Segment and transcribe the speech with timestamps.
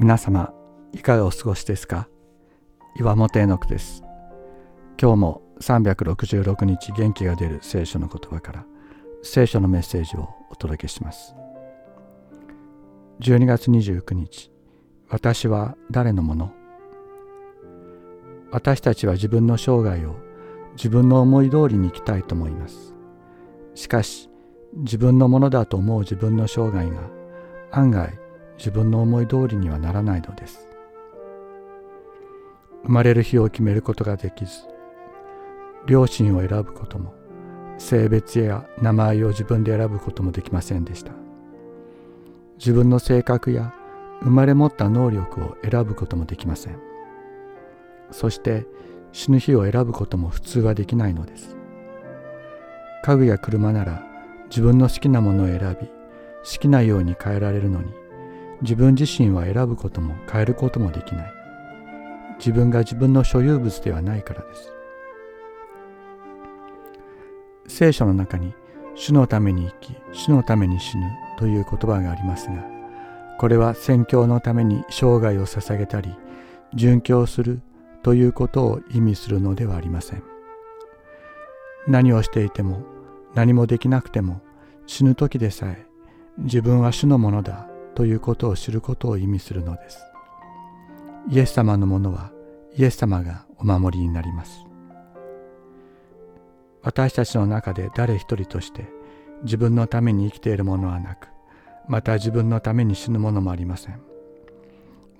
[0.00, 0.54] 皆様
[0.94, 2.08] いかがお過ごしですか？
[2.96, 4.02] 岩本絵の句です。
[4.98, 8.64] 今日も366日元気が出る聖書の言葉から
[9.22, 11.34] 聖書のメッセージをお届けします。
[13.20, 14.50] 12月29日
[15.10, 16.50] 私は誰のもの？
[18.52, 20.16] 私たちは自分の生涯を
[20.76, 22.94] 自分の思い通りに生きたいと思います。
[23.74, 24.30] しかし
[24.76, 27.02] 自分のものだと思う自分の生涯が
[27.70, 28.18] 案外
[28.60, 30.68] 自分の思い通りにはならないのです。
[32.82, 34.52] 生まれる日を決めることができず
[35.86, 37.14] 両親を選ぶことも
[37.78, 41.12] 性別や名前を自分で選ぶこともできませんでした。
[42.58, 43.72] 自分の性格や
[44.20, 46.78] 生まれ持った能力を選ぶこともできません。
[48.10, 48.66] そして
[49.12, 51.56] 死ぬ日を選ぶことも普通はできないのです。
[53.04, 54.04] 家具や車なら
[54.50, 55.92] 自分の好きなものを選び好
[56.60, 57.94] きなように変えられるのに
[58.62, 61.32] 自分自身は選ぶことも変えることもできない。
[62.38, 64.72] 自分が自分の所有物ではないからです。
[67.70, 68.52] 聖書の中に
[68.94, 71.06] 主のために生き主のために死ぬ
[71.38, 72.64] という言葉がありますが
[73.38, 76.14] これは宣教のために生涯を捧げたり
[76.74, 77.62] 殉教する
[78.02, 80.22] ということを意味するのではありません。
[81.86, 82.82] 何をしていても
[83.34, 84.42] 何もできなくても
[84.86, 85.86] 死ぬ時でさえ
[86.38, 89.98] 自分は主のものだということを知ることを意味するのです。
[91.28, 92.32] イエス様のものは
[92.76, 94.64] イエス様がお守りになります。
[96.82, 98.88] 私たちの中で誰一人として
[99.42, 101.28] 自分のために生きているものはなく
[101.88, 104.00] また自分のために死ぬものもありません。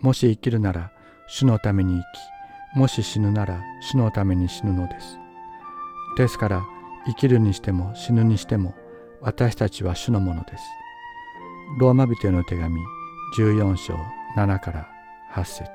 [0.00, 0.92] もし生きるなら
[1.26, 5.18] 主のために生きもし死ぬなら主のために死ぬのです。
[6.16, 6.64] ですから
[7.06, 8.74] 生きるにしても死ぬにしても
[9.20, 10.64] 私たちは主のものです。
[11.78, 12.80] ローマ人への手紙
[13.36, 13.94] 14章
[14.36, 14.88] 7から
[15.32, 15.70] 8節。